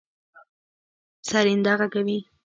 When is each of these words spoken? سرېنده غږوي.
سرېنده 1.29 1.73
غږوي. 1.79 2.17